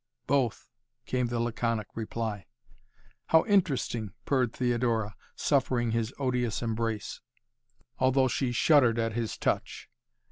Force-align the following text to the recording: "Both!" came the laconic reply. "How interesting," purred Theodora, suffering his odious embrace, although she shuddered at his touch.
"Both!" 0.25 0.67
came 1.05 1.27
the 1.27 1.39
laconic 1.39 1.85
reply. 1.93 2.47
"How 3.27 3.45
interesting," 3.45 4.13
purred 4.25 4.51
Theodora, 4.51 5.15
suffering 5.35 5.91
his 5.91 6.11
odious 6.17 6.63
embrace, 6.63 7.21
although 7.99 8.27
she 8.27 8.51
shuddered 8.51 8.97
at 8.97 9.13
his 9.13 9.37
touch. 9.37 9.91